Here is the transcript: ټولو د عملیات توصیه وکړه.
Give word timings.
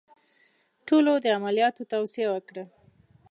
ټولو 0.87 1.11
د 1.23 1.25
عملیات 1.37 1.75
توصیه 1.91 2.27
وکړه. 2.31 2.63